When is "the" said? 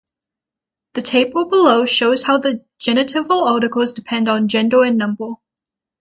0.95-1.03, 2.39-2.65